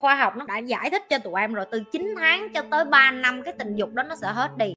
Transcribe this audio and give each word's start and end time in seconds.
khoa 0.00 0.14
học 0.14 0.36
nó 0.36 0.44
đã 0.44 0.58
giải 0.58 0.90
thích 0.90 1.02
cho 1.08 1.18
tụi 1.18 1.40
em 1.40 1.54
rồi, 1.54 1.66
từ 1.70 1.82
9 1.92 2.14
tháng 2.18 2.48
cho 2.54 2.62
tới 2.70 2.84
3 2.84 3.10
năm 3.10 3.42
cái 3.42 3.54
tình 3.58 3.76
dục 3.76 3.94
đó 3.94 4.02
nó 4.02 4.16
sẽ 4.16 4.28
hết 4.28 4.56
đi. 4.56 4.74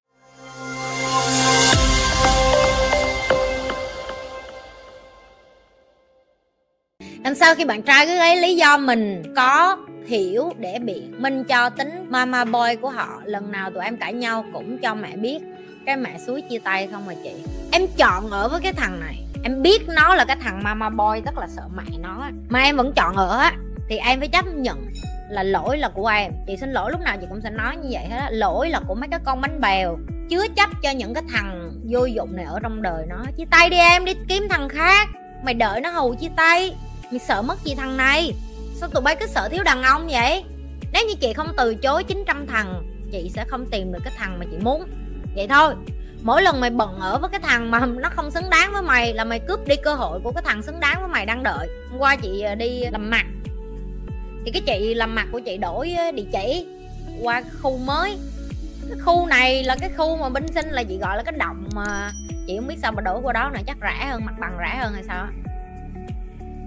Làm 7.23 7.35
sao 7.35 7.55
khi 7.55 7.65
bạn 7.65 7.81
trai 7.81 8.05
cứ 8.05 8.15
lấy 8.15 8.37
lý 8.37 8.55
do 8.55 8.77
mình 8.77 9.33
có 9.35 9.77
hiểu 10.05 10.53
để 10.57 10.79
biện 10.79 11.21
minh 11.21 11.43
cho 11.43 11.69
tính 11.69 12.05
mama 12.09 12.45
boy 12.45 12.75
của 12.81 12.89
họ, 12.89 13.21
lần 13.25 13.51
nào 13.51 13.71
tụi 13.71 13.83
em 13.83 13.97
cãi 13.97 14.13
nhau 14.13 14.45
cũng 14.53 14.77
cho 14.77 14.95
mẹ 14.95 15.17
biết 15.17 15.39
cái 15.85 15.97
mẹ 15.97 16.17
suối 16.27 16.41
chia 16.49 16.59
tay 16.59 16.87
không 16.91 17.05
mà 17.05 17.13
chị. 17.23 17.33
Em 17.71 17.81
chọn 17.97 18.31
ở 18.31 18.49
với 18.49 18.61
cái 18.61 18.73
thằng 18.73 18.99
này, 18.99 19.23
em 19.43 19.61
biết 19.61 19.81
nó 19.87 20.15
là 20.15 20.25
cái 20.25 20.37
thằng 20.41 20.63
mama 20.63 20.89
boy, 20.89 21.21
rất 21.25 21.37
là 21.37 21.47
sợ 21.47 21.63
mẹ 21.75 21.97
nó 21.99 22.29
mà 22.49 22.59
em 22.59 22.77
vẫn 22.77 22.93
chọn 22.95 23.15
ở 23.15 23.37
á, 23.37 23.53
thì 23.89 23.97
em 23.97 24.19
phải 24.19 24.27
chấp 24.27 24.45
nhận 24.45 24.77
là 25.31 25.43
lỗi 25.43 25.77
là 25.77 25.89
của 25.89 26.07
em. 26.07 26.33
Chị 26.47 26.57
xin 26.57 26.71
lỗi, 26.71 26.91
lúc 26.91 27.01
nào 27.01 27.17
chị 27.21 27.27
cũng 27.29 27.41
sẽ 27.41 27.49
nói 27.49 27.77
như 27.77 27.89
vậy 27.91 28.05
hết 28.09 28.17
á. 28.17 28.29
Lỗi 28.31 28.69
là 28.69 28.79
của 28.87 28.95
mấy 28.95 29.09
cái 29.09 29.19
con 29.25 29.41
bánh 29.41 29.61
bèo, 29.61 29.97
chứa 30.29 30.47
chấp 30.55 30.69
cho 30.83 30.91
những 30.91 31.13
cái 31.13 31.23
thằng 31.29 31.71
vô 31.89 32.05
dụng 32.05 32.35
này 32.35 32.45
ở 32.45 32.59
trong 32.63 32.81
đời 32.81 33.05
nó. 33.09 33.23
Chia 33.37 33.45
tay 33.51 33.69
đi 33.69 33.77
em, 33.77 34.05
đi 34.05 34.13
kiếm 34.27 34.47
thằng 34.49 34.69
khác. 34.69 35.09
Mày 35.43 35.53
đợi 35.53 35.81
nó 35.81 35.89
hù 35.89 36.13
chia 36.15 36.29
tay. 36.35 36.75
Mày 37.11 37.19
sợ 37.19 37.41
mất 37.41 37.63
gì 37.63 37.75
thằng 37.75 37.97
này. 37.97 38.33
Sao 38.75 38.89
tụi 38.89 39.01
bay 39.01 39.15
cứ 39.15 39.27
sợ 39.27 39.49
thiếu 39.49 39.63
đàn 39.63 39.83
ông 39.83 40.07
vậy? 40.11 40.43
Nếu 40.93 41.07
như 41.07 41.15
chị 41.15 41.33
không 41.33 41.47
từ 41.57 41.75
chối 41.75 42.03
900 42.03 42.47
thằng, 42.47 42.83
chị 43.11 43.31
sẽ 43.35 43.45
không 43.47 43.65
tìm 43.71 43.91
được 43.91 43.99
cái 44.03 44.13
thằng 44.17 44.39
mà 44.39 44.45
chị 44.51 44.57
muốn. 44.57 44.83
Vậy 45.35 45.47
thôi, 45.47 45.73
mỗi 46.21 46.41
lần 46.41 46.61
mày 46.61 46.69
bận 46.69 46.99
ở 46.99 47.17
với 47.17 47.29
cái 47.29 47.39
thằng 47.39 47.71
mà 47.71 47.85
nó 47.85 48.09
không 48.09 48.31
xứng 48.31 48.49
đáng 48.49 48.73
với 48.73 48.81
mày 48.81 49.13
là 49.13 49.23
mày 49.23 49.39
cướp 49.39 49.67
đi 49.67 49.75
cơ 49.75 49.95
hội 49.95 50.19
của 50.23 50.31
cái 50.31 50.43
thằng 50.45 50.63
xứng 50.63 50.79
đáng 50.79 50.99
với 50.99 51.09
mày 51.09 51.25
đang 51.25 51.43
đợi. 51.43 51.67
Hôm 51.91 51.99
qua 51.99 52.15
chị 52.15 52.41
ờ, 52.41 52.55
đi 52.55 52.83
làm 52.91 53.09
mặt 53.09 53.25
thì 54.45 54.51
cái 54.51 54.61
chị 54.65 54.93
làm 54.93 55.15
mặt 55.15 55.27
của 55.31 55.39
chị 55.39 55.57
đổi 55.57 55.95
địa 56.15 56.25
chỉ 56.31 56.67
qua 57.21 57.43
khu 57.61 57.77
mới. 57.77 58.17
Cái 58.89 58.99
khu 58.99 59.27
này 59.27 59.63
là 59.63 59.75
cái 59.75 59.89
khu 59.97 60.17
mà 60.17 60.29
binh 60.29 60.47
sinh 60.47 60.69
là 60.69 60.83
chị 60.83 60.97
gọi 60.97 61.17
là 61.17 61.23
cái 61.23 61.33
động 61.37 61.69
mà 61.75 62.11
chị 62.47 62.57
không 62.57 62.67
biết 62.67 62.77
sao 62.81 62.91
mà 62.91 63.01
đổi 63.01 63.19
qua 63.23 63.33
đó 63.33 63.49
này 63.53 63.63
chắc 63.67 63.77
rẻ 63.81 64.07
hơn 64.09 64.25
mặt 64.25 64.33
bằng 64.39 64.57
rẻ 64.59 64.79
hơn 64.79 64.93
hay 64.93 65.03
sao 65.03 65.27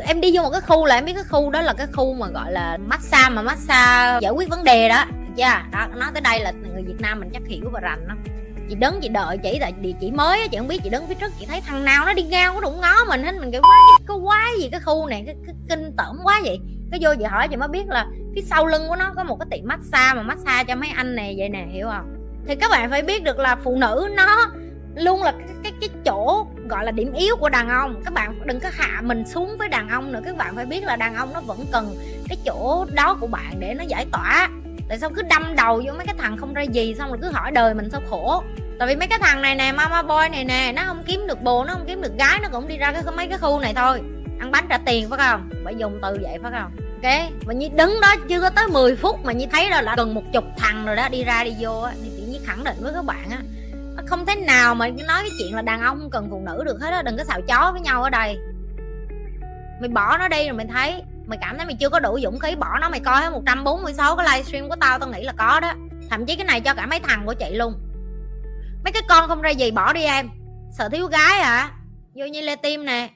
em 0.06 0.20
đi 0.20 0.36
vô 0.36 0.42
một 0.42 0.50
cái 0.50 0.60
khu 0.60 0.86
là 0.86 0.94
em 0.94 1.04
biết 1.04 1.12
cái 1.14 1.24
khu 1.24 1.50
đó 1.50 1.62
là 1.62 1.72
cái 1.72 1.86
khu 1.92 2.14
mà 2.14 2.28
gọi 2.28 2.52
là 2.52 2.78
massage 2.86 3.34
mà 3.34 3.42
massage 3.42 4.18
giải 4.22 4.32
quyết 4.32 4.48
vấn 4.48 4.64
đề 4.64 4.88
đó 4.88 5.04
yeah, 5.38 5.70
đó 5.72 5.86
nói 5.94 6.10
tới 6.14 6.20
đây 6.20 6.40
là 6.40 6.52
người 6.72 6.82
việt 6.82 7.00
nam 7.00 7.20
mình 7.20 7.30
chắc 7.32 7.42
hiểu 7.46 7.70
và 7.72 7.80
rành 7.80 8.06
lắm. 8.06 8.24
Chị 8.68 8.74
đứng 8.74 8.98
chị 9.02 9.08
đợi 9.08 9.38
chỉ 9.42 9.58
tại 9.60 9.72
địa 9.80 9.92
chỉ 10.00 10.10
mới 10.10 10.48
chị 10.48 10.56
không 10.56 10.68
biết 10.68 10.80
chị 10.84 10.90
đứng 10.90 11.06
phía 11.06 11.14
trước 11.14 11.32
chị 11.40 11.46
thấy 11.46 11.60
thằng 11.60 11.84
nào 11.84 12.06
nó 12.06 12.12
đi 12.12 12.22
ngang 12.22 12.54
có 12.54 12.60
đụng 12.60 12.80
ngó 12.80 13.04
mình 13.08 13.22
hết 13.24 13.34
mình 13.40 13.52
kiểu 13.52 13.62
quá 13.62 13.98
có 14.06 14.16
quá 14.16 14.48
gì 14.60 14.68
cái 14.68 14.80
khu 14.80 15.06
này? 15.06 15.22
Cái, 15.26 15.34
cái 15.46 15.54
kinh 15.68 15.92
tởm 15.96 16.18
quá 16.24 16.40
vậy 16.44 16.58
cái 16.94 17.00
vô 17.02 17.14
chị 17.18 17.24
hỏi 17.24 17.48
chị 17.48 17.56
mới 17.56 17.68
biết 17.68 17.88
là 17.88 18.06
phía 18.34 18.40
sau 18.40 18.66
lưng 18.66 18.82
của 18.88 18.96
nó 18.96 19.12
có 19.16 19.24
một 19.24 19.36
cái 19.40 19.46
tiệm 19.50 19.68
massage 19.68 20.14
mà 20.14 20.22
massage 20.22 20.64
cho 20.64 20.74
mấy 20.74 20.88
anh 20.96 21.16
này 21.16 21.34
vậy 21.38 21.48
nè 21.48 21.66
hiểu 21.72 21.86
không? 21.90 22.16
Thì 22.46 22.56
các 22.56 22.70
bạn 22.70 22.90
phải 22.90 23.02
biết 23.02 23.22
được 23.22 23.38
là 23.38 23.56
phụ 23.56 23.76
nữ 23.76 24.08
nó 24.16 24.50
luôn 24.94 25.22
là 25.22 25.32
cái, 25.32 25.48
cái 25.62 25.72
cái 25.80 25.90
chỗ 26.04 26.46
gọi 26.68 26.84
là 26.84 26.90
điểm 26.90 27.12
yếu 27.12 27.36
của 27.36 27.48
đàn 27.48 27.68
ông. 27.68 28.02
Các 28.04 28.14
bạn 28.14 28.34
đừng 28.44 28.60
có 28.60 28.70
hạ 28.72 29.00
mình 29.02 29.24
xuống 29.26 29.56
với 29.58 29.68
đàn 29.68 29.88
ông 29.88 30.12
nữa. 30.12 30.20
Các 30.24 30.36
bạn 30.36 30.56
phải 30.56 30.66
biết 30.66 30.84
là 30.84 30.96
đàn 30.96 31.14
ông 31.14 31.32
nó 31.34 31.40
vẫn 31.40 31.58
cần 31.72 31.96
cái 32.28 32.38
chỗ 32.44 32.86
đó 32.94 33.16
của 33.20 33.26
bạn 33.26 33.54
để 33.58 33.74
nó 33.74 33.84
giải 33.84 34.06
tỏa. 34.12 34.48
Tại 34.88 34.98
sao 34.98 35.10
cứ 35.10 35.22
đâm 35.22 35.56
đầu 35.56 35.82
vô 35.86 35.92
mấy 35.92 36.06
cái 36.06 36.14
thằng 36.18 36.36
không 36.36 36.54
ra 36.54 36.62
gì 36.62 36.94
xong 36.94 37.08
rồi 37.08 37.18
cứ 37.22 37.30
hỏi 37.30 37.50
đời 37.50 37.74
mình 37.74 37.90
sao 37.90 38.00
khổ? 38.10 38.42
Tại 38.78 38.88
vì 38.88 38.96
mấy 38.96 39.08
cái 39.08 39.18
thằng 39.22 39.42
này 39.42 39.54
nè 39.54 39.72
mama 39.72 40.02
boy 40.02 40.28
này 40.32 40.44
nè 40.44 40.72
nó 40.76 40.82
không 40.86 41.02
kiếm 41.06 41.26
được 41.26 41.42
bồ 41.42 41.64
nó 41.64 41.72
không 41.72 41.84
kiếm 41.86 42.02
được 42.02 42.18
gái 42.18 42.38
nó 42.42 42.48
cũng 42.52 42.68
đi 42.68 42.76
ra 42.76 42.92
cái 42.92 43.02
mấy 43.16 43.28
cái 43.28 43.38
khu 43.38 43.60
này 43.60 43.74
thôi. 43.76 44.00
Ăn 44.40 44.50
bánh 44.50 44.66
trả 44.68 44.78
tiền 44.78 45.10
phải 45.10 45.18
không? 45.18 45.50
Phải 45.64 45.74
dùng 45.76 45.98
từ 46.02 46.18
vậy 46.22 46.38
phải 46.42 46.52
không? 46.60 46.83
Ok, 47.04 47.30
mà 47.46 47.54
như 47.54 47.68
đứng 47.68 48.00
đó 48.02 48.14
chưa 48.28 48.40
có 48.40 48.50
tới 48.50 48.68
10 48.68 48.96
phút 48.96 49.24
mà 49.24 49.32
như 49.32 49.46
thấy 49.52 49.70
rồi, 49.70 49.82
là 49.82 49.94
gần 49.96 50.14
một 50.14 50.22
chục 50.32 50.44
thằng 50.56 50.86
rồi 50.86 50.96
đó, 50.96 51.08
đi 51.08 51.24
ra 51.24 51.44
đi 51.44 51.54
vô 51.60 51.80
á, 51.80 51.92
thì 52.02 52.10
tự 52.16 52.26
nhiên 52.26 52.42
khẳng 52.44 52.64
định 52.64 52.76
với 52.80 52.92
các 52.92 53.04
bạn 53.04 53.30
á 53.30 53.38
không 54.06 54.26
thể 54.26 54.34
nào 54.34 54.74
mà 54.74 54.88
nói 54.88 55.22
cái 55.22 55.30
chuyện 55.38 55.54
là 55.54 55.62
đàn 55.62 55.80
ông 55.80 55.98
không 55.98 56.10
cần 56.10 56.28
phụ 56.30 56.42
nữ 56.46 56.64
được 56.64 56.80
hết 56.80 56.90
á, 56.90 57.02
đừng 57.02 57.16
có 57.16 57.24
xào 57.24 57.40
chó 57.40 57.70
với 57.72 57.80
nhau 57.80 58.02
ở 58.02 58.10
đây. 58.10 58.38
Mày 59.80 59.88
bỏ 59.88 60.18
nó 60.18 60.28
đi 60.28 60.48
rồi 60.48 60.56
mày 60.56 60.66
thấy, 60.66 61.02
mày 61.26 61.38
cảm 61.42 61.56
thấy 61.56 61.66
mày 61.66 61.74
chưa 61.80 61.88
có 61.88 62.00
đủ 62.00 62.18
dũng 62.22 62.38
khí, 62.38 62.56
bỏ 62.56 62.78
nó 62.80 62.88
mày 62.88 63.00
coi 63.00 63.22
hết 63.22 63.30
146 63.30 64.16
cái 64.16 64.26
livestream 64.26 64.68
của 64.68 64.76
tao 64.80 64.98
tao 64.98 65.08
nghĩ 65.08 65.22
là 65.22 65.32
có 65.32 65.60
đó. 65.60 65.72
Thậm 66.10 66.26
chí 66.26 66.36
cái 66.36 66.44
này 66.44 66.60
cho 66.60 66.74
cả 66.74 66.86
mấy 66.86 67.00
thằng 67.00 67.26
của 67.26 67.34
chị 67.34 67.50
luôn. 67.54 67.74
Mấy 68.84 68.92
cái 68.92 69.02
con 69.08 69.28
không 69.28 69.42
ra 69.42 69.50
gì, 69.50 69.70
bỏ 69.70 69.92
đi 69.92 70.02
em. 70.02 70.30
Sợ 70.78 70.88
thiếu 70.88 71.06
gái 71.06 71.40
à. 71.40 71.70
Vô 72.14 72.24
như 72.24 72.40
lê 72.40 72.56
tim 72.56 72.84
nè. 72.84 73.08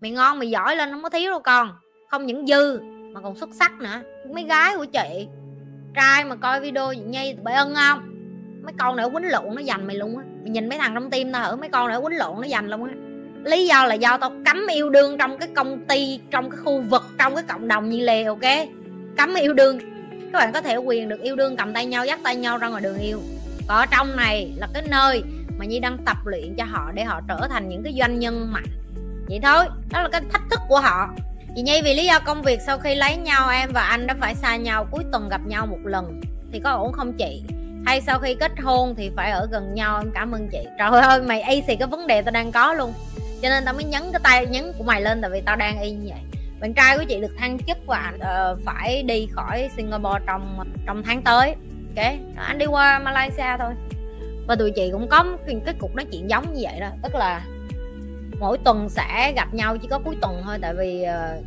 Mày 0.00 0.10
ngon, 0.10 0.38
mày 0.38 0.50
giỏi 0.50 0.76
lên, 0.76 0.90
không 0.90 1.02
có 1.02 1.08
thiếu 1.08 1.30
đâu 1.30 1.40
con. 1.40 1.72
Không 2.10 2.26
những 2.26 2.46
dư 2.46 2.80
mà 3.14 3.20
còn 3.20 3.36
xuất 3.36 3.50
sắc 3.52 3.72
nữa. 3.80 4.02
Mấy 4.34 4.44
gái 4.44 4.76
của 4.76 4.84
chị, 4.84 5.28
trai 5.94 6.24
mà 6.24 6.36
coi 6.36 6.60
video 6.60 6.92
gì 6.92 7.00
nhi 7.00 7.34
bị 7.44 7.52
ân 7.52 7.74
không? 7.74 8.00
Mấy 8.64 8.72
con 8.78 8.96
này 8.96 9.06
quýnh 9.12 9.30
lộn 9.30 9.54
nó 9.54 9.60
dành 9.60 9.86
mày 9.86 9.96
luôn 9.96 10.18
á. 10.18 10.24
Mày 10.42 10.50
nhìn 10.50 10.68
mấy 10.68 10.78
thằng 10.78 10.94
trong 10.94 11.10
tim 11.10 11.32
tao 11.32 11.50
hử 11.50 11.56
mấy 11.56 11.68
con 11.68 11.88
này 11.88 11.98
quýnh 12.02 12.18
lộn 12.18 12.40
nó 12.40 12.46
dành 12.46 12.68
luôn 12.68 12.84
á. 12.84 12.94
Lý 13.44 13.66
do 13.66 13.84
là 13.84 13.94
do 13.94 14.18
tao 14.18 14.32
cấm 14.44 14.66
yêu 14.70 14.90
đương 14.90 15.18
trong 15.18 15.38
cái 15.38 15.48
công 15.56 15.84
ty, 15.86 16.20
trong 16.30 16.50
cái 16.50 16.58
khu 16.64 16.80
vực, 16.80 17.02
trong 17.18 17.34
cái 17.34 17.44
cộng 17.48 17.68
đồng 17.68 17.90
như 17.90 18.00
lề 18.00 18.24
ok? 18.24 18.68
Cấm 19.16 19.34
yêu 19.34 19.52
đương. 19.52 19.78
Các 20.10 20.38
bạn 20.38 20.52
có 20.52 20.60
thể 20.60 20.76
quyền 20.76 21.08
được 21.08 21.20
yêu 21.20 21.36
đương 21.36 21.56
cầm 21.56 21.72
tay 21.72 21.86
nhau, 21.86 22.06
dắt 22.06 22.20
tay 22.24 22.36
nhau 22.36 22.58
ra 22.58 22.68
ngoài 22.68 22.82
đường 22.82 22.98
yêu. 22.98 23.20
Còn 23.68 23.78
ở 23.78 23.86
trong 23.86 24.16
này 24.16 24.52
là 24.56 24.68
cái 24.74 24.82
nơi 24.90 25.22
mà 25.58 25.64
nhi 25.64 25.80
đang 25.80 25.98
tập 26.04 26.16
luyện 26.24 26.54
cho 26.58 26.64
họ 26.64 26.92
để 26.94 27.04
họ 27.04 27.20
trở 27.28 27.48
thành 27.50 27.68
những 27.68 27.82
cái 27.82 27.94
doanh 27.98 28.18
nhân 28.18 28.52
mạnh. 28.52 28.66
Vậy 29.28 29.40
thôi, 29.42 29.64
đó 29.92 30.02
là 30.02 30.08
cái 30.08 30.20
thách 30.32 30.42
thức 30.50 30.60
của 30.68 30.80
họ 30.80 31.08
chị 31.56 31.62
nhi 31.62 31.80
vì 31.84 31.94
lý 31.94 32.04
do 32.04 32.20
công 32.20 32.42
việc 32.42 32.60
sau 32.60 32.78
khi 32.78 32.94
lấy 32.94 33.16
nhau 33.16 33.48
em 33.50 33.70
và 33.72 33.82
anh 33.82 34.06
đã 34.06 34.14
phải 34.20 34.34
xa 34.34 34.56
nhau 34.56 34.86
cuối 34.90 35.04
tuần 35.12 35.28
gặp 35.28 35.40
nhau 35.46 35.66
một 35.66 35.78
lần. 35.84 36.20
Thì 36.52 36.60
có 36.60 36.70
ổn 36.70 36.92
không 36.92 37.12
chị? 37.12 37.42
Hay 37.86 38.00
sau 38.00 38.18
khi 38.18 38.34
kết 38.34 38.52
hôn 38.62 38.94
thì 38.96 39.10
phải 39.16 39.30
ở 39.30 39.48
gần 39.50 39.74
nhau 39.74 39.98
em 39.98 40.10
cảm 40.14 40.32
ơn 40.32 40.48
chị. 40.48 40.66
Trời 40.78 41.00
ơi 41.02 41.22
mày 41.22 41.42
y 41.42 41.62
xì 41.62 41.76
cái 41.76 41.88
vấn 41.88 42.06
đề 42.06 42.22
tao 42.22 42.32
đang 42.32 42.52
có 42.52 42.72
luôn. 42.72 42.92
Cho 43.42 43.48
nên 43.48 43.64
tao 43.64 43.74
mới 43.74 43.84
nhấn 43.84 44.02
cái 44.12 44.20
tay 44.24 44.46
nhấn 44.46 44.72
của 44.78 44.84
mày 44.84 45.02
lên 45.02 45.22
tại 45.22 45.30
vì 45.30 45.40
tao 45.40 45.56
đang 45.56 45.80
y 45.80 45.90
như 45.90 46.10
vậy. 46.10 46.20
Bạn 46.60 46.74
trai 46.74 46.98
của 46.98 47.04
chị 47.08 47.20
được 47.20 47.34
thăng 47.38 47.58
chức 47.58 47.78
và 47.86 48.12
uh, 48.16 48.58
phải 48.64 49.02
đi 49.02 49.28
khỏi 49.32 49.70
Singapore 49.76 50.20
trong 50.26 50.64
trong 50.86 51.02
tháng 51.02 51.22
tới. 51.22 51.54
Ok 51.96 52.04
anh 52.36 52.58
đi 52.58 52.66
qua 52.66 52.98
Malaysia 52.98 53.56
thôi. 53.58 53.72
Và 54.46 54.56
tụi 54.56 54.70
chị 54.70 54.90
cũng 54.92 55.08
có 55.08 55.24
cái, 55.46 55.56
cái 55.64 55.74
cuộc 55.78 55.94
nói 55.94 56.06
chuyện 56.12 56.30
giống 56.30 56.54
như 56.54 56.60
vậy 56.62 56.80
đó. 56.80 56.88
Tức 57.02 57.14
là 57.14 57.42
mỗi 58.40 58.58
tuần 58.58 58.88
sẽ 58.88 59.32
gặp 59.36 59.54
nhau 59.54 59.76
chỉ 59.76 59.88
có 59.88 59.98
cuối 59.98 60.16
tuần 60.20 60.40
thôi 60.44 60.58
tại 60.60 60.74
vì 60.74 61.02
uh, 61.02 61.44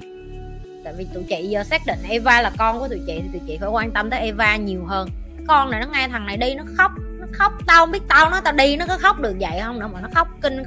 tại 0.84 0.94
vì 0.98 1.08
tụi 1.14 1.24
chị 1.24 1.48
giờ 1.50 1.64
xác 1.64 1.82
định 1.88 2.00
Eva 2.10 2.42
là 2.42 2.52
con 2.58 2.80
của 2.80 2.88
tụi 2.88 3.02
chị 3.08 3.22
thì 3.22 3.30
tụi 3.34 3.42
chị 3.48 3.58
phải 3.58 3.70
quan 3.70 3.92
tâm 3.92 4.10
tới 4.10 4.20
Eva 4.20 4.56
nhiều 4.56 4.86
hơn. 4.86 5.10
Con 5.48 5.72
này 5.72 5.82
nó 5.82 5.88
nghe 5.94 6.08
thằng 6.08 6.26
này 6.26 6.38
đi 6.38 6.56
nó 6.56 6.64
khóc 6.78 6.92
nó 7.20 7.26
khóc 7.32 7.54
tao 7.68 7.86
không 7.86 7.92
biết 7.92 8.04
tao 8.08 8.30
nó 8.30 8.42
tao 8.42 8.54
đi 8.54 8.78
nó 8.78 8.86
có 8.88 8.98
khóc 8.98 9.20
được 9.20 9.36
vậy 9.40 9.60
không 9.64 9.80
nữa 9.80 9.90
mà 9.94 10.02
nó 10.02 10.08
khóc 10.16 10.28
kinh 10.42 10.64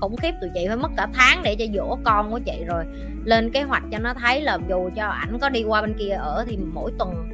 khủng 0.00 0.16
khiếp 0.16 0.32
tụi 0.40 0.50
chị 0.54 0.64
phải 0.68 0.76
mất 0.76 0.90
cả 0.96 1.08
tháng 1.14 1.42
để 1.42 1.56
cho 1.58 1.64
dỗ 1.74 1.98
con 2.04 2.30
của 2.30 2.38
chị 2.38 2.64
rồi 2.66 2.84
lên 3.24 3.52
kế 3.52 3.62
hoạch 3.62 3.82
cho 3.92 3.98
nó 3.98 4.14
thấy 4.14 4.40
là 4.40 4.58
dù 4.68 4.90
cho 4.96 5.06
ảnh 5.06 5.38
có 5.38 5.48
đi 5.48 5.64
qua 5.64 5.82
bên 5.82 5.94
kia 5.98 6.10
ở 6.10 6.44
thì 6.48 6.56
mỗi 6.56 6.92
tuần 6.98 7.30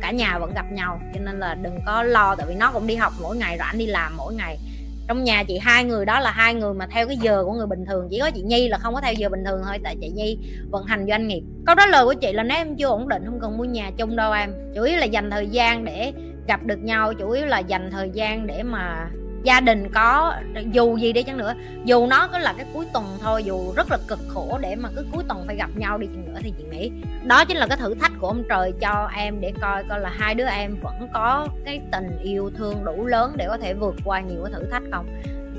cả 0.00 0.10
nhà 0.10 0.38
vẫn 0.38 0.54
gặp 0.54 0.72
nhau. 0.72 1.00
Cho 1.14 1.20
nên 1.20 1.40
là 1.40 1.54
đừng 1.54 1.78
có 1.86 2.02
lo 2.02 2.34
tại 2.34 2.46
vì 2.48 2.54
nó 2.54 2.72
cũng 2.72 2.86
đi 2.86 2.94
học 2.94 3.12
mỗi 3.22 3.36
ngày 3.36 3.56
rồi 3.56 3.66
ảnh 3.66 3.78
đi 3.78 3.86
làm 3.86 4.16
mỗi 4.16 4.34
ngày 4.34 4.58
trong 5.08 5.24
nhà 5.24 5.44
chị 5.44 5.58
hai 5.58 5.84
người 5.84 6.04
đó 6.04 6.20
là 6.20 6.30
hai 6.30 6.54
người 6.54 6.74
mà 6.74 6.86
theo 6.86 7.06
cái 7.06 7.16
giờ 7.16 7.44
của 7.44 7.52
người 7.52 7.66
bình 7.66 7.84
thường, 7.86 8.08
chỉ 8.10 8.18
có 8.20 8.30
chị 8.30 8.42
nhi 8.42 8.68
là 8.68 8.78
không 8.78 8.94
có 8.94 9.00
theo 9.00 9.12
giờ 9.12 9.28
bình 9.28 9.44
thường 9.44 9.60
thôi, 9.64 9.78
tại 9.84 9.96
chị 10.00 10.08
nhi 10.08 10.38
vận 10.70 10.84
hành 10.84 11.06
doanh 11.08 11.28
nghiệp. 11.28 11.42
Câu 11.66 11.74
đó 11.74 11.86
lời 11.86 12.04
của 12.04 12.14
chị 12.14 12.32
là 12.32 12.42
nếu 12.42 12.58
em 12.58 12.76
chưa 12.76 12.86
ổn 12.86 13.08
định, 13.08 13.22
không 13.26 13.40
cần 13.40 13.58
mua 13.58 13.64
nhà 13.64 13.90
chung 13.96 14.16
đâu 14.16 14.32
em. 14.32 14.52
Chủ 14.74 14.82
yếu 14.82 14.96
là 14.96 15.04
dành 15.04 15.30
thời 15.30 15.46
gian 15.46 15.84
để 15.84 16.12
gặp 16.48 16.66
được 16.66 16.78
nhau, 16.78 17.14
chủ 17.14 17.30
yếu 17.30 17.46
là 17.46 17.58
dành 17.58 17.90
thời 17.90 18.10
gian 18.12 18.46
để 18.46 18.62
mà 18.62 19.10
gia 19.42 19.60
đình 19.60 19.88
có, 19.94 20.34
dù 20.72 20.96
gì 20.96 21.12
đi 21.12 21.22
chăng 21.22 21.36
nữa, 21.36 21.54
dù 21.84 22.06
nó 22.06 22.28
có 22.32 22.38
là 22.38 22.54
cái 22.56 22.66
cuối 22.74 22.86
tuần 22.92 23.04
thôi, 23.20 23.44
dù 23.44 23.72
rất 23.76 23.90
là 23.90 23.98
cực 24.08 24.18
khổ 24.28 24.58
để 24.60 24.76
mà 24.76 24.88
cứ 24.96 25.04
cuối 25.12 25.24
tuần 25.28 25.44
phải 25.46 25.56
gặp 25.56 25.70
nhau 25.76 25.98
đi 25.98 26.06
chăng 26.06 26.34
nữa 26.34 26.40
thì 26.42 26.52
chị 26.58 26.64
nghĩ 26.70 26.90
đó 27.24 27.44
chính 27.44 27.56
là 27.56 27.66
cái 27.66 27.76
thử 27.76 27.94
thách 27.94 28.12
của 28.20 28.26
ông 28.26 28.42
trời 28.48 28.72
cho 28.80 29.10
em 29.16 29.40
để 29.40 29.52
coi 29.60 29.84
coi 29.88 30.00
là 30.00 30.10
hai 30.18 30.34
đứa 30.34 30.46
em 30.46 30.76
vẫn 30.82 31.08
có 31.14 31.48
cái 31.64 31.80
tình 31.92 32.18
yêu 32.22 32.50
thương 32.56 32.84
đủ 32.84 33.06
lớn 33.06 33.32
để 33.36 33.46
có 33.48 33.56
thể 33.56 33.74
vượt 33.74 33.94
qua 34.04 34.20
nhiều 34.20 34.44
cái 34.44 34.52
thử 34.52 34.66
thách 34.70 34.82
không. 34.92 35.06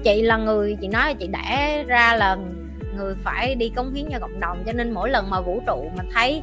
Chị 0.03 0.21
là 0.21 0.37
người, 0.37 0.77
chị 0.81 0.87
nói 0.87 1.13
chị 1.13 1.27
đã 1.27 1.83
ra 1.87 2.15
là 2.15 2.37
người 2.95 3.15
phải 3.23 3.55
đi 3.55 3.69
cống 3.69 3.93
hiến 3.93 4.05
cho 4.11 4.19
cộng 4.19 4.39
đồng, 4.39 4.63
cho 4.65 4.71
nên 4.71 4.91
mỗi 4.91 5.09
lần 5.09 5.29
mà 5.29 5.41
vũ 5.41 5.61
trụ 5.67 5.91
mà 5.97 6.03
thấy 6.13 6.41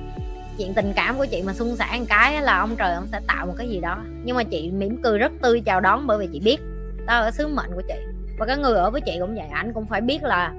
chuyện 0.59 0.75
tình 0.75 0.93
cảm 0.97 1.19
của 1.19 1.27
chị 1.27 1.43
mà 1.43 1.53
sung 1.53 1.77
xả 1.77 1.97
một 1.99 2.05
cái 2.09 2.43
là 2.43 2.59
ông 2.59 2.77
trời 2.77 2.95
ông 2.95 3.07
sẽ 3.13 3.21
tạo 3.27 3.47
một 3.47 3.55
cái 3.59 3.69
gì 3.69 3.81
đó. 3.81 3.99
Nhưng 4.25 4.37
mà 4.37 4.45
chị 4.45 4.71
mỉm 4.71 5.03
cười 5.03 5.19
rất 5.19 5.33
tươi 5.43 5.61
chào 5.61 5.81
đón 5.81 6.07
bởi 6.07 6.19
vì 6.19 6.29
chị 6.33 6.41
biết 6.41 6.61
đó 7.07 7.21
là 7.21 7.31
sứ 7.31 7.49
mệnh 7.49 7.71
của 7.75 7.83
chị. 7.89 7.95
Và 8.39 8.47
cái 8.47 8.57
người 8.57 8.75
ở 8.75 8.91
với 8.91 9.01
chị 9.01 9.17
cũng 9.21 9.35
vậy 9.35 9.47
anh 9.53 9.73
cũng 9.73 9.87
phải 9.87 10.01
biết 10.01 10.23
là 10.23 10.53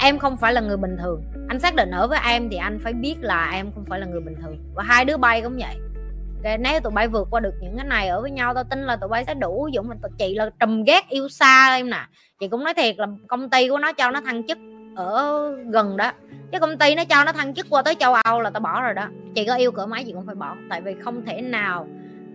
em 0.00 0.18
không 0.18 0.36
phải 0.36 0.52
là 0.52 0.60
người 0.60 0.76
bình 0.76 0.96
thường. 1.02 1.22
Anh 1.48 1.60
xác 1.60 1.74
định 1.74 1.90
ở 1.90 2.06
với 2.08 2.18
em 2.26 2.48
thì 2.50 2.56
anh 2.56 2.78
phải 2.84 2.92
biết 2.92 3.16
là 3.20 3.50
em 3.52 3.72
không 3.74 3.84
phải 3.84 4.00
là 4.00 4.06
người 4.06 4.20
bình 4.20 4.36
thường. 4.42 4.58
Và 4.74 4.82
hai 4.82 5.04
đứa 5.04 5.16
bay 5.16 5.42
cũng 5.42 5.56
vậy. 5.58 5.76
Okay, 6.44 6.58
nếu 6.58 6.80
tụi 6.80 6.92
bay 6.92 7.08
vượt 7.08 7.28
qua 7.30 7.40
được 7.40 7.54
những 7.60 7.76
cái 7.76 7.86
này 7.86 8.08
ở 8.08 8.20
với 8.20 8.30
nhau 8.30 8.54
tao 8.54 8.64
tin 8.64 8.82
là 8.86 8.96
tụi 8.96 9.08
bay 9.08 9.24
sẽ 9.24 9.34
đủ 9.34 9.68
dũng 9.74 9.88
mình 9.88 9.98
chị 10.18 10.34
là 10.34 10.50
trùm 10.60 10.84
ghét 10.84 11.08
yêu 11.08 11.28
xa 11.28 11.74
em 11.76 11.90
nè. 11.90 12.06
Chị 12.40 12.48
cũng 12.48 12.64
nói 12.64 12.74
thiệt 12.74 12.98
là 12.98 13.06
công 13.28 13.50
ty 13.50 13.68
của 13.68 13.78
nó 13.78 13.92
cho 13.92 14.10
nó 14.10 14.20
thăng 14.20 14.46
chức 14.46 14.58
ở 14.96 15.50
gần 15.70 15.96
đó. 15.96 16.12
Cái 16.52 16.60
công 16.60 16.78
ty 16.78 16.94
nó 16.94 17.04
cho 17.04 17.24
nó 17.24 17.32
thăng 17.32 17.54
chức 17.54 17.66
qua 17.70 17.82
tới 17.82 17.94
châu 17.94 18.14
âu 18.14 18.40
là 18.40 18.50
tao 18.50 18.60
bỏ 18.60 18.82
rồi 18.82 18.94
đó. 18.94 19.08
Chị 19.34 19.46
có 19.46 19.54
yêu 19.54 19.72
cỡ 19.72 19.86
máy 19.86 20.04
chị 20.06 20.12
cũng 20.12 20.26
phải 20.26 20.34
bỏ. 20.34 20.56
Tại 20.70 20.80
vì 20.80 20.94
không 21.04 21.24
thể 21.26 21.40
nào 21.40 21.86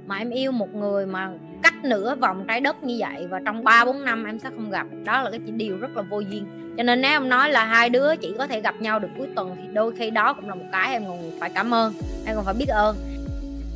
mà 0.08 0.18
em 0.18 0.30
yêu 0.30 0.52
một 0.52 0.76
người 0.76 1.06
mà 1.06 1.30
cách 1.64 1.74
nửa 1.84 2.16
vòng 2.16 2.46
trái 2.48 2.62
đất 2.62 2.84
như 2.84 2.96
vậy 3.00 3.28
và 3.30 3.40
trong 3.46 3.64
3 3.64 3.86
4 3.86 4.06
năm 4.06 4.26
em 4.26 4.40
sẽ 4.40 4.50
không 4.56 4.70
gặp. 4.70 4.88
Đó 5.06 5.22
là 5.22 5.30
cái 5.30 5.40
điều 5.40 5.78
rất 5.78 5.96
là 5.96 6.02
vô 6.02 6.20
duyên. 6.20 6.46
Cho 6.78 6.84
nên 6.84 7.02
nếu 7.02 7.12
em 7.12 7.30
nói 7.30 7.52
là 7.52 7.66
hai 7.66 7.90
đứa 7.90 8.16
chỉ 8.16 8.34
có 8.38 8.48
thể 8.48 8.62
gặp 8.62 8.76
nhau 8.80 9.00
được 9.00 9.08
cuối 9.18 9.28
tuần 9.36 9.56
thì 9.56 9.68
đôi 9.74 9.96
khi 9.96 10.10
đó 10.10 10.34
cũng 10.34 10.50
là 10.50 10.56
một 10.56 10.66
cái 10.72 10.92
em 10.92 11.06
còn 11.08 11.32
phải 11.40 11.50
cảm 11.56 11.74
ơn, 11.74 11.94
em 12.26 12.36
còn 12.36 12.46
phải 12.46 12.54
biết 12.54 12.68
ơn. 12.68 12.96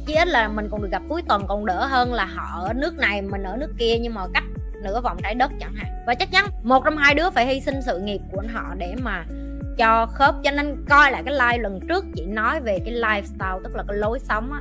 Chí 0.05 0.13
ít 0.13 0.27
là 0.27 0.47
mình 0.47 0.67
còn 0.71 0.81
được 0.81 0.89
gặp 0.91 1.01
cuối 1.07 1.21
tuần, 1.27 1.45
còn 1.47 1.65
đỡ 1.65 1.85
hơn 1.85 2.13
là 2.13 2.25
họ 2.25 2.63
ở 2.67 2.73
nước 2.73 2.97
này, 2.97 3.21
mình 3.21 3.43
ở 3.43 3.57
nước 3.57 3.73
kia 3.79 3.97
nhưng 4.01 4.13
mà 4.13 4.21
cách 4.33 4.43
nửa 4.83 5.01
vòng 5.01 5.17
trái 5.23 5.35
đất 5.35 5.51
chẳng 5.59 5.73
hạn. 5.75 5.91
Và 6.07 6.15
chắc 6.15 6.31
chắn 6.31 6.45
một 6.63 6.81
trong 6.85 6.97
hai 6.97 7.15
đứa 7.15 7.29
phải 7.29 7.45
hy 7.45 7.61
sinh 7.61 7.75
sự 7.85 7.99
nghiệp 7.99 8.21
của 8.31 8.41
họ 8.53 8.63
để 8.77 8.95
mà 9.03 9.25
cho 9.77 10.05
khớp. 10.05 10.35
Cho 10.43 10.51
nên 10.51 10.85
coi 10.89 11.11
lại 11.11 11.23
cái 11.25 11.33
like 11.33 11.63
lần 11.63 11.79
trước 11.89 12.05
chị 12.15 12.25
nói 12.25 12.61
về 12.61 12.79
cái 12.85 12.93
lifestyle, 12.93 13.59
tức 13.63 13.75
là 13.75 13.83
cái 13.87 13.97
lối 13.97 14.19
sống 14.19 14.51
á 14.53 14.59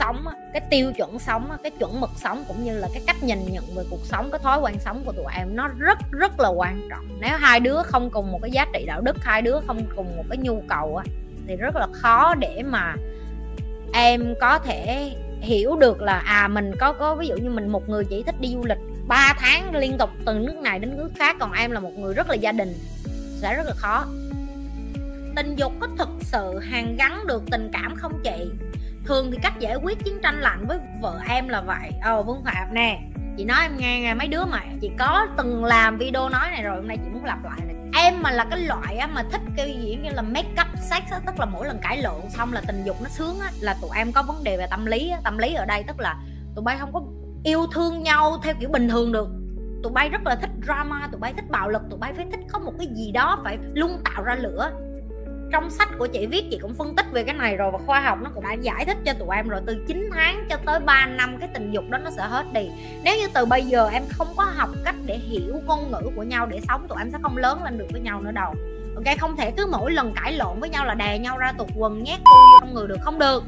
sống 0.00 0.26
á, 0.28 0.34
cái 0.52 0.62
tiêu 0.70 0.92
chuẩn 0.92 1.18
sống 1.18 1.50
á, 1.50 1.56
cái 1.62 1.70
chuẩn 1.78 2.00
mực 2.00 2.10
sống 2.16 2.44
cũng 2.48 2.64
như 2.64 2.78
là 2.78 2.88
cái 2.92 3.02
cách 3.06 3.22
nhìn 3.22 3.38
nhận 3.52 3.64
về 3.76 3.84
cuộc 3.90 4.04
sống 4.04 4.30
cái 4.32 4.38
thói 4.42 4.60
quen 4.60 4.74
sống 4.80 5.02
của 5.06 5.12
tụi 5.12 5.26
em 5.36 5.56
nó 5.56 5.68
rất 5.78 5.98
rất 6.10 6.40
là 6.40 6.48
quan 6.48 6.88
trọng. 6.90 7.20
Nếu 7.20 7.36
hai 7.36 7.60
đứa 7.60 7.82
không 7.82 8.10
cùng 8.10 8.32
một 8.32 8.38
cái 8.42 8.50
giá 8.50 8.66
trị 8.72 8.84
đạo 8.86 9.00
đức 9.00 9.16
hai 9.20 9.42
đứa 9.42 9.60
không 9.66 9.82
cùng 9.96 10.16
một 10.16 10.24
cái 10.28 10.38
nhu 10.38 10.62
cầu 10.68 10.96
á 10.96 11.04
thì 11.46 11.56
rất 11.56 11.76
là 11.76 11.86
khó 11.92 12.34
để 12.34 12.62
mà 12.62 12.94
em 13.92 14.34
có 14.40 14.58
thể 14.58 15.12
hiểu 15.40 15.76
được 15.76 16.02
là 16.02 16.18
à 16.18 16.48
mình 16.48 16.72
có 16.80 16.92
có 16.92 17.14
ví 17.14 17.26
dụ 17.26 17.36
như 17.36 17.50
mình 17.50 17.68
một 17.68 17.88
người 17.88 18.04
chỉ 18.04 18.22
thích 18.22 18.40
đi 18.40 18.48
du 18.54 18.64
lịch 18.64 18.78
3 19.08 19.34
tháng 19.38 19.76
liên 19.76 19.98
tục 19.98 20.10
từ 20.26 20.38
nước 20.38 20.56
này 20.56 20.78
đến 20.78 20.96
nước 20.96 21.10
khác 21.18 21.36
còn 21.40 21.52
em 21.52 21.70
là 21.70 21.80
một 21.80 21.92
người 21.98 22.14
rất 22.14 22.28
là 22.28 22.34
gia 22.34 22.52
đình 22.52 22.74
sẽ 23.40 23.54
rất 23.54 23.66
là 23.66 23.74
khó. 23.76 24.06
Tình 25.36 25.56
dục 25.56 25.72
có 25.80 25.88
thực 25.98 26.08
sự 26.20 26.58
hàn 26.58 26.96
gắn 26.96 27.26
được 27.26 27.42
tình 27.50 27.70
cảm 27.72 27.94
không 27.96 28.20
chị? 28.24 28.50
Thường 29.10 29.30
thì 29.30 29.38
cách 29.42 29.60
giải 29.60 29.76
quyết 29.76 30.04
chiến 30.04 30.18
tranh 30.22 30.40
lạnh 30.40 30.66
với 30.68 30.78
vợ 31.00 31.20
em 31.28 31.48
là 31.48 31.60
vậy. 31.60 31.90
Ờ 32.02 32.22
vương 32.22 32.44
phạm 32.44 32.74
nè 32.74 33.00
chị 33.36 33.44
nói 33.44 33.58
em 33.62 33.76
nghe 33.76 34.00
nghe 34.00 34.14
mấy 34.14 34.28
đứa 34.28 34.44
mà 34.44 34.60
chị 34.80 34.90
có 34.98 35.26
từng 35.36 35.64
làm 35.64 35.98
video 35.98 36.28
nói 36.28 36.50
này 36.50 36.62
rồi 36.62 36.76
hôm 36.76 36.88
nay 36.88 36.96
chị 37.04 37.10
muốn 37.12 37.24
lặp 37.24 37.44
lại 37.44 37.60
này. 37.66 37.76
Em 38.04 38.22
mà 38.22 38.30
là 38.30 38.44
cái 38.50 38.60
loại 38.60 38.96
á, 38.96 39.06
mà 39.06 39.22
thích 39.32 39.40
cái 39.56 39.78
diễn 39.82 40.02
như 40.02 40.10
là 40.10 40.22
make 40.22 40.50
up 40.60 40.78
sex 40.80 41.02
á, 41.10 41.20
tức 41.26 41.38
là 41.38 41.46
mỗi 41.46 41.66
lần 41.66 41.78
cãi 41.82 42.02
lộn 42.02 42.30
xong 42.30 42.52
là 42.52 42.62
tình 42.66 42.84
dục 42.84 42.96
nó 43.02 43.08
sướng 43.08 43.40
á, 43.40 43.50
là 43.60 43.76
tụi 43.80 43.90
em 43.94 44.12
có 44.12 44.22
vấn 44.22 44.44
đề 44.44 44.56
về 44.56 44.66
tâm 44.70 44.86
lý 44.86 45.10
á. 45.10 45.20
tâm 45.24 45.38
lý 45.38 45.54
ở 45.54 45.64
đây 45.64 45.84
tức 45.86 46.00
là 46.00 46.16
tụi 46.56 46.62
bay 46.64 46.76
không 46.80 46.92
có 46.92 47.02
yêu 47.44 47.66
thương 47.74 48.02
nhau 48.02 48.40
theo 48.42 48.54
kiểu 48.60 48.68
bình 48.68 48.88
thường 48.88 49.12
được. 49.12 49.28
Tụi 49.82 49.92
bay 49.92 50.08
rất 50.08 50.20
là 50.24 50.36
thích 50.36 50.50
drama 50.64 51.08
tụi 51.12 51.20
bay 51.20 51.32
thích 51.36 51.50
bạo 51.50 51.68
lực 51.68 51.82
tụi 51.90 51.98
bay 51.98 52.12
phải 52.16 52.26
thích 52.30 52.40
có 52.52 52.58
một 52.58 52.72
cái 52.78 52.86
gì 52.96 53.12
đó 53.12 53.40
phải 53.44 53.58
luôn 53.74 54.02
tạo 54.04 54.22
ra 54.22 54.34
lửa 54.34 54.70
trong 55.52 55.70
sách 55.70 55.88
của 55.98 56.06
chị 56.06 56.26
viết, 56.26 56.44
chị 56.50 56.58
cũng 56.62 56.74
phân 56.74 56.96
tích 56.96 57.06
về 57.12 57.24
cái 57.24 57.34
này 57.34 57.56
rồi 57.56 57.70
và 57.70 57.78
khoa 57.86 58.00
học 58.00 58.18
nó 58.22 58.30
cũng 58.34 58.44
đã 58.44 58.52
giải 58.52 58.84
thích 58.84 58.96
cho 59.04 59.12
tụi 59.12 59.36
em 59.36 59.48
rồi. 59.48 59.60
Từ 59.66 59.84
9 59.88 60.10
tháng 60.12 60.44
cho 60.50 60.56
tới 60.66 60.80
3 60.80 61.06
năm, 61.06 61.36
cái 61.40 61.48
tình 61.54 61.72
dục 61.72 61.84
đó 61.90 61.98
nó 61.98 62.10
sẽ 62.10 62.22
hết 62.22 62.52
đi. 62.52 62.68
Nếu 63.04 63.18
như 63.18 63.26
từ 63.34 63.44
bây 63.44 63.64
giờ 63.64 63.88
em 63.92 64.02
không 64.10 64.28
có 64.36 64.44
học 64.44 64.70
cách 64.84 64.94
để 65.06 65.18
hiểu 65.18 65.60
ngôn 65.66 65.90
ngữ 65.90 66.10
của 66.16 66.22
nhau 66.22 66.46
để 66.46 66.60
sống, 66.68 66.88
tụi 66.88 66.98
em 66.98 67.10
sẽ 67.12 67.18
không 67.22 67.36
lớn 67.36 67.64
lên 67.64 67.78
được 67.78 67.86
với 67.92 68.00
nhau 68.00 68.20
nữa 68.20 68.32
đâu. 68.32 68.54
Ok, 68.94 69.18
không 69.20 69.36
thể 69.36 69.50
cứ 69.50 69.66
mỗi 69.66 69.92
lần 69.92 70.12
cãi 70.16 70.32
lộn 70.32 70.60
với 70.60 70.68
nhau 70.68 70.86
là 70.86 70.94
đè 70.94 71.18
nhau 71.18 71.38
ra 71.38 71.52
tụt 71.52 71.68
quần, 71.76 72.04
nhét 72.04 72.20
cô 72.24 72.36
vô 72.36 72.58
trong 72.60 72.74
người 72.74 72.88
được, 72.88 72.98
không 73.02 73.18
được. 73.18 73.44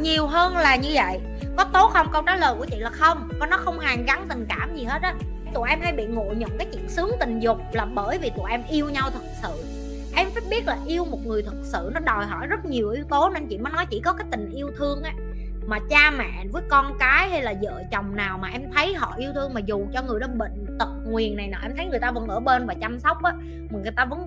Nhiều 0.00 0.26
hơn 0.26 0.56
là 0.56 0.76
như 0.76 0.90
vậy. 0.94 1.20
Có 1.56 1.64
tốt 1.64 1.90
không? 1.92 2.06
Câu 2.12 2.22
trả 2.22 2.36
lời 2.36 2.54
của 2.58 2.66
chị 2.70 2.76
là 2.78 2.90
không. 2.90 3.28
Và 3.40 3.46
nó 3.46 3.56
không 3.56 3.78
hàn 3.78 4.04
gắn 4.06 4.26
tình 4.28 4.46
cảm 4.48 4.76
gì 4.76 4.84
hết 4.84 5.02
á. 5.02 5.14
Tụi 5.54 5.68
em 5.68 5.80
hay 5.80 5.92
bị 5.92 6.06
ngộ 6.06 6.24
nhận 6.36 6.58
cái 6.58 6.66
chuyện 6.72 6.88
sướng 6.88 7.10
tình 7.20 7.40
dục 7.40 7.58
là 7.72 7.84
bởi 7.84 8.18
vì 8.18 8.30
tụi 8.36 8.50
em 8.50 8.62
yêu 8.70 8.90
nhau 8.90 9.10
thật 9.10 9.24
sự 9.42 9.83
em 10.16 10.28
phải 10.34 10.42
biết 10.50 10.66
là 10.66 10.78
yêu 10.86 11.04
một 11.04 11.26
người 11.26 11.42
thật 11.42 11.56
sự 11.62 11.90
nó 11.94 12.00
đòi 12.00 12.26
hỏi 12.26 12.46
rất 12.46 12.64
nhiều 12.64 12.90
yếu 12.90 13.04
tố 13.04 13.30
nên 13.30 13.46
chị 13.46 13.58
mới 13.58 13.72
nói 13.72 13.86
chỉ 13.90 14.00
có 14.00 14.12
cái 14.12 14.26
tình 14.30 14.50
yêu 14.50 14.70
thương 14.76 15.02
á. 15.02 15.12
Mà 15.66 15.78
cha 15.90 16.10
mẹ 16.10 16.44
với 16.52 16.62
con 16.68 16.96
cái 16.98 17.30
hay 17.30 17.42
là 17.42 17.54
vợ 17.62 17.82
chồng 17.92 18.16
nào 18.16 18.38
mà 18.38 18.48
em 18.48 18.62
thấy 18.74 18.94
họ 18.94 19.14
yêu 19.16 19.32
thương 19.34 19.54
mà 19.54 19.60
dù 19.60 19.86
cho 19.92 20.02
người 20.02 20.20
đó 20.20 20.26
bệnh 20.26 20.76
tật 20.78 20.88
nguyền 21.06 21.36
này 21.36 21.48
nọ, 21.48 21.58
em 21.62 21.76
thấy 21.76 21.86
người 21.86 21.98
ta 21.98 22.10
vẫn 22.10 22.28
ở 22.28 22.40
bên 22.40 22.66
và 22.66 22.74
chăm 22.74 22.98
sóc 22.98 23.22
á, 23.22 23.32
mà 23.70 23.78
người 23.82 23.92
ta 23.96 24.04
vẫn, 24.04 24.20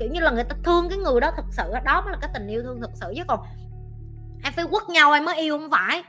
kiểu 0.00 0.08
như 0.12 0.20
là 0.20 0.30
người 0.30 0.44
ta 0.44 0.56
thương 0.64 0.88
cái 0.88 0.98
người 0.98 1.20
đó 1.20 1.32
thật 1.36 1.44
sự 1.50 1.62
đó 1.84 2.02
mới 2.02 2.12
là 2.12 2.18
cái 2.20 2.30
tình 2.34 2.46
yêu 2.46 2.62
thương 2.62 2.80
thật 2.80 2.90
sự. 2.94 3.12
Chứ 3.16 3.22
còn 3.28 3.40
em 4.44 4.52
phải 4.52 4.64
quất 4.70 4.88
nhau 4.88 5.12
em 5.12 5.24
mới 5.24 5.40
yêu 5.40 5.58
không 5.58 5.70
phải. 5.70 6.02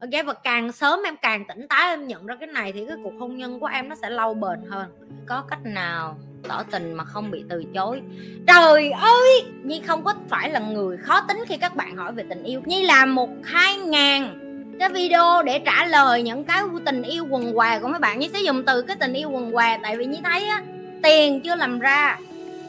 Ok, 0.00 0.26
và 0.26 0.32
càng 0.32 0.72
sớm 0.72 1.00
em 1.04 1.16
càng 1.22 1.44
tỉnh 1.48 1.68
táo 1.68 1.88
em 1.88 2.06
nhận 2.06 2.26
ra 2.26 2.36
cái 2.40 2.46
này 2.46 2.72
thì 2.72 2.86
cái 2.86 2.96
cuộc 3.04 3.12
hôn 3.20 3.36
nhân 3.36 3.60
của 3.60 3.66
em 3.66 3.88
nó 3.88 3.94
sẽ 3.94 4.10
lâu 4.10 4.34
bền 4.34 4.62
hơn. 4.70 4.86
Có 5.26 5.42
cách 5.48 5.64
nào? 5.64 6.16
Tỏ 6.48 6.62
tình 6.70 6.94
mà 6.94 7.04
không 7.04 7.30
bị 7.30 7.44
từ 7.48 7.64
chối. 7.74 8.00
Trời 8.46 8.90
ơi! 8.90 9.44
Nhi 9.64 9.82
không 9.86 10.04
có 10.04 10.14
phải 10.28 10.50
là 10.50 10.60
người 10.60 10.96
khó 10.96 11.20
tính 11.20 11.44
khi 11.48 11.56
các 11.56 11.76
bạn 11.76 11.96
hỏi 11.96 12.12
về 12.12 12.24
tình 12.28 12.42
yêu. 12.42 12.60
Nhi 12.64 12.82
làm 12.82 13.14
một 13.14 13.28
hai 13.44 13.76
ngàn 13.76 14.42
cái 14.80 14.88
video 14.88 15.42
để 15.42 15.58
trả 15.58 15.86
lời 15.86 16.22
những 16.22 16.44
cái 16.44 16.62
tình 16.84 17.02
yêu 17.02 17.26
quần 17.30 17.54
què 17.54 17.78
của 17.78 17.88
mấy 17.88 17.98
bạn. 17.98 18.18
Nhi 18.18 18.30
sẽ 18.32 18.40
dùng 18.40 18.64
từ 18.64 18.82
cái 18.82 18.96
tình 19.00 19.12
yêu 19.12 19.30
quần 19.30 19.52
què 19.52 19.78
tại 19.82 19.96
vì 19.96 20.06
nhi 20.06 20.20
thấy 20.24 20.48
á, 20.48 20.62
tiền 21.02 21.40
chưa 21.40 21.56
làm 21.56 21.78
ra, 21.78 22.18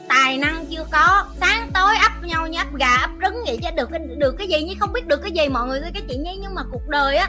tài 0.08 0.38
năng 0.38 0.66
chưa 0.66 0.84
có. 0.92 1.24
Sáng 1.40 1.70
tối 1.74 1.96
ấp 2.02 2.12
nhau 2.24 2.46
như 2.46 2.58
ấp 2.58 2.74
gà, 2.74 2.96
ấp 3.00 3.10
trứng 3.22 3.42
vậy 3.46 3.58
chứ 3.62 3.68
được 3.76 3.88
cái 3.90 4.00
được 4.16 4.34
cái 4.38 4.48
gì? 4.48 4.62
Nhi 4.62 4.76
không 4.80 4.92
biết 4.92 5.06
được 5.06 5.20
cái 5.22 5.32
gì 5.32 5.48
mọi 5.48 5.68
người 5.68 5.80
cái 5.94 6.02
chị 6.08 6.16
nhi. 6.16 6.38
Nhưng 6.42 6.54
mà 6.54 6.62
cuộc 6.72 6.88
đời 6.88 7.16
á, 7.16 7.28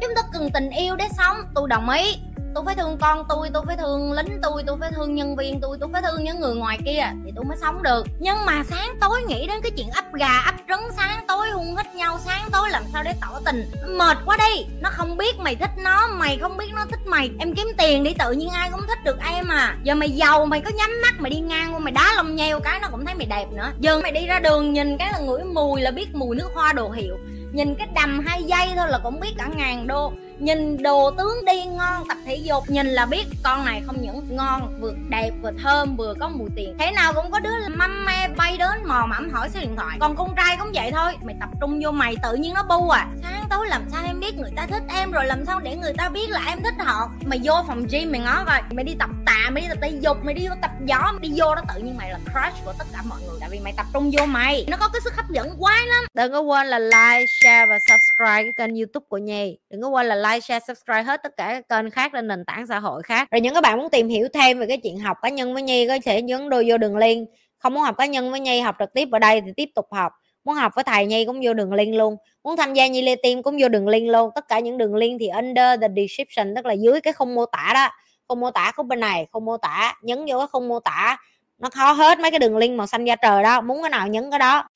chúng 0.00 0.14
ta 0.16 0.22
cần 0.32 0.50
tình 0.54 0.70
yêu 0.70 0.96
để 0.96 1.08
sống. 1.18 1.36
Tôi 1.54 1.68
đồng 1.68 1.88
ý 1.88 2.16
tôi 2.54 2.64
phải 2.64 2.74
thương 2.74 2.98
con 3.00 3.24
tôi 3.28 3.48
tôi 3.54 3.62
phải 3.66 3.76
thương 3.76 4.12
lính 4.12 4.38
tôi 4.42 4.62
tôi 4.66 4.76
phải 4.80 4.90
thương 4.94 5.14
nhân 5.14 5.36
viên 5.36 5.60
tôi 5.60 5.76
tôi 5.80 5.90
phải 5.92 6.02
thương 6.02 6.24
những 6.24 6.40
người 6.40 6.54
ngoài 6.54 6.78
kia 6.86 7.06
thì 7.24 7.32
tôi 7.36 7.44
mới 7.44 7.56
sống 7.60 7.82
được. 7.82 8.06
Nhưng 8.18 8.36
mà 8.46 8.62
sáng 8.70 8.96
tối 9.00 9.22
nghĩ 9.22 9.46
đến 9.46 9.60
cái 9.62 9.70
chuyện 9.70 9.90
ấp 9.90 10.14
gà, 10.14 10.42
ấp 10.46 10.54
trứng, 10.68 10.88
sáng 10.96 11.24
tối 11.28 11.50
hung 11.50 11.76
hít 11.76 11.94
nhau, 11.94 12.18
sáng 12.24 12.48
tối 12.52 12.70
làm 12.70 12.82
sao 12.92 13.02
để 13.02 13.14
tỏ 13.20 13.40
tình. 13.44 13.70
Mệt 13.88 14.18
quá 14.24 14.36
đi, 14.36 14.66
nó 14.80 14.90
không 14.92 15.16
biết 15.16 15.38
mày 15.38 15.56
thích 15.56 15.70
nó, 15.76 16.08
mày 16.08 16.38
không 16.38 16.56
biết 16.56 16.72
nó 16.74 16.84
thích 16.90 17.06
mày. 17.06 17.30
Em 17.38 17.54
kiếm 17.54 17.66
tiền 17.78 18.04
đi, 18.04 18.14
tự 18.14 18.32
nhiên 18.32 18.50
ai 18.50 18.70
cũng 18.70 18.86
thích 18.88 18.98
được 19.04 19.16
em 19.32 19.48
à. 19.48 19.76
Giờ 19.82 19.94
mày 19.94 20.10
giàu, 20.10 20.46
mày 20.46 20.60
có 20.60 20.70
nhắm 20.70 20.90
mắt, 21.02 21.20
mày 21.20 21.30
đi 21.30 21.40
ngang 21.40 21.74
qua, 21.74 21.78
mày 21.78 21.92
đá 21.92 22.12
lông 22.16 22.34
nheo 22.34 22.60
cái 22.60 22.80
nó 22.80 22.88
cũng 22.90 23.06
thấy 23.06 23.14
mày 23.14 23.26
đẹp 23.26 23.46
nữa. 23.52 23.72
Giờ 23.80 24.00
mày 24.00 24.12
đi 24.12 24.26
ra 24.26 24.38
đường 24.38 24.72
nhìn 24.72 24.98
cái 24.98 25.12
là 25.12 25.18
ngửi 25.18 25.44
mùi 25.44 25.80
là 25.80 25.90
biết 25.90 26.14
mùi 26.14 26.36
nước 26.36 26.48
hoa 26.54 26.72
đồ 26.72 26.90
hiệu. 26.90 27.18
Nhìn 27.52 27.74
cái 27.74 27.88
đầm 27.94 28.20
hai 28.26 28.42
giây 28.42 28.68
thôi 28.76 28.86
là 28.88 28.98
cũng 28.98 29.20
biết 29.20 29.32
cả 29.38 29.48
ngàn 29.56 29.86
đô 29.86 30.12
nhìn 30.42 30.82
đồ 30.82 31.10
tướng 31.10 31.44
đi 31.46 31.64
ngon, 31.64 32.08
tập 32.08 32.18
thể 32.24 32.36
dục. 32.36 32.64
Nhìn 32.68 32.86
là 32.86 33.06
biết 33.06 33.24
con 33.42 33.64
này 33.64 33.82
không 33.86 33.96
những 34.02 34.36
ngon, 34.36 34.80
vừa 34.80 34.92
đẹp, 35.08 35.30
vừa 35.42 35.50
thơm, 35.62 35.96
vừa 35.96 36.14
có 36.20 36.28
mùi 36.28 36.48
tiền. 36.56 36.76
Thế 36.78 36.90
nào 36.90 37.12
cũng 37.12 37.30
có 37.30 37.40
đứa 37.40 37.68
mâm 37.76 38.04
me 38.04 38.28
bay 38.36 38.58
đến 38.58 38.86
mò 38.86 39.06
mẫm 39.06 39.30
hỏi 39.30 39.48
số 39.54 39.60
điện 39.60 39.76
thoại. 39.76 39.96
Còn 40.00 40.16
con 40.16 40.34
trai 40.36 40.56
cũng 40.56 40.72
vậy 40.74 40.90
thôi. 40.92 41.12
Mày 41.22 41.36
tập 41.40 41.48
trung 41.60 41.80
vô 41.84 41.90
mày, 41.90 42.16
tự 42.22 42.34
nhiên 42.34 42.54
nó 42.54 42.62
bu 42.62 42.88
à. 42.88 43.08
Sáng 43.22 43.46
tối 43.50 43.68
làm 43.68 43.82
sao 43.92 44.04
em 44.04 44.20
biết 44.20 44.38
người 44.38 44.50
ta 44.56 44.66
thích 44.66 44.82
em, 44.88 45.10
rồi 45.10 45.24
làm 45.24 45.44
sao 45.46 45.60
để 45.60 45.76
người 45.76 45.92
ta 45.98 46.08
biết 46.08 46.30
là 46.30 46.40
em 46.48 46.62
thích 46.62 46.74
họ? 46.78 47.10
Mày 47.24 47.40
vô 47.44 47.54
phòng 47.66 47.86
gym 47.90 48.12
mày 48.12 48.20
ngó 48.20 48.44
coi. 48.46 48.62
Mày 48.70 48.84
đi 48.84 48.94
tập 48.98 49.10
tạ 49.26 49.50
mày 49.50 49.62
đi 49.62 49.68
tập 49.68 49.78
thể 49.82 49.98
dục, 50.00 50.16
mày 50.24 50.34
đi 50.34 50.48
vô 50.48 50.54
tập 50.62 50.70
gió 50.84 50.98
mày 50.98 51.20
đi 51.20 51.32
vô 51.36 51.54
đó 51.54 51.62
tự 51.74 51.80
nhiên 51.80 51.96
mày 51.96 52.10
là 52.10 52.18
crush 52.18 52.64
của 52.64 52.72
tất 52.78 52.84
cả 52.92 53.02
mọi 53.08 53.20
người. 53.20 53.36
Tại 53.40 53.48
vì 53.52 53.60
mày 53.60 53.72
tập 53.76 53.86
trung 53.94 54.10
vô 54.18 54.26
mày. 54.26 54.66
Nó 54.68 54.76
có 54.76 54.88
cái 54.92 55.00
sức 55.04 55.16
hấp 55.16 55.30
dẫn 55.30 55.54
quá 55.58 55.76
lắm. 55.86 56.04
Đừng 56.14 56.32
có 56.32 56.40
quên 56.40 56.66
là 56.66 56.78
like, 56.78 57.26
share 57.26 57.66
và 57.66 57.78
subscribe 57.78 58.42
cái 58.42 58.52
kênh 58.56 58.76
youtube 58.76 59.06
của 59.08 59.18
nhi. 59.18 59.58
Đừng 59.70 59.82
có 59.82 59.88
quên 59.88 60.06
là 60.06 60.14
like 60.14 60.31
like 60.34 60.40
share, 60.40 60.64
subscribe 60.68 61.02
hết 61.02 61.22
tất 61.22 61.36
cả 61.36 61.62
các 61.68 61.68
kênh 61.68 61.90
khác 61.90 62.10
trên 62.12 62.28
nền 62.28 62.44
tảng 62.44 62.66
xã 62.66 62.78
hội 62.78 63.02
khác. 63.02 63.28
Rồi 63.30 63.40
những 63.40 63.54
các 63.54 63.60
bạn 63.60 63.78
muốn 63.78 63.90
tìm 63.90 64.08
hiểu 64.08 64.28
thêm 64.34 64.58
về 64.58 64.66
cái 64.66 64.76
chuyện 64.76 64.98
học 64.98 65.16
cá 65.22 65.28
nhân 65.28 65.54
với 65.54 65.62
nhi, 65.62 65.88
có 65.88 65.98
thể 66.04 66.22
nhấn 66.22 66.48
đôi 66.48 66.64
vô 66.68 66.78
đường 66.78 66.96
link. 66.96 67.28
Không 67.58 67.74
muốn 67.74 67.82
học 67.82 67.96
cá 67.98 68.06
nhân 68.06 68.30
với 68.30 68.40
nhi, 68.40 68.60
học 68.60 68.76
trực 68.78 68.92
tiếp 68.94 69.08
ở 69.12 69.18
đây 69.18 69.40
thì 69.40 69.52
tiếp 69.56 69.68
tục 69.74 69.86
học. 69.90 70.12
Muốn 70.44 70.54
học 70.54 70.72
với 70.74 70.84
thầy 70.84 71.06
nhi 71.06 71.24
cũng 71.24 71.40
vô 71.42 71.54
đường 71.54 71.72
link 71.72 71.94
luôn. 71.94 72.16
Muốn 72.44 72.56
tham 72.56 72.74
gia 72.74 72.86
nhi 72.86 73.02
lê 73.02 73.16
tim 73.22 73.42
cũng 73.42 73.56
vô 73.60 73.68
đường 73.68 73.88
link 73.88 74.10
luôn. 74.10 74.30
Tất 74.34 74.48
cả 74.48 74.58
những 74.58 74.78
đường 74.78 74.94
link 74.94 75.20
thì 75.20 75.28
under 75.28 75.80
the 75.80 75.88
description, 75.96 76.54
tức 76.56 76.66
là 76.66 76.72
dưới 76.72 77.00
cái 77.00 77.12
khung 77.12 77.34
mô 77.34 77.46
tả 77.46 77.70
đó. 77.74 77.88
Khung 78.28 78.40
mô 78.40 78.50
tả 78.50 78.72
khúc 78.76 78.86
bên 78.86 79.00
này, 79.00 79.26
khung 79.32 79.44
mô 79.44 79.56
tả, 79.56 79.94
nhấn 80.02 80.18
vô 80.28 80.38
cái 80.38 80.46
khung 80.52 80.68
mô 80.68 80.80
tả. 80.80 81.16
Nó 81.58 81.70
khó 81.70 81.92
hết 81.92 82.18
mấy 82.18 82.30
cái 82.30 82.40
đường 82.40 82.56
link 82.56 82.78
màu 82.78 82.86
xanh 82.86 83.04
da 83.04 83.16
trời 83.16 83.42
đó. 83.42 83.60
Muốn 83.60 83.82
cái 83.82 83.90
nào 83.90 84.08
nhấn 84.08 84.30
cái 84.30 84.38
đó. 84.38 84.68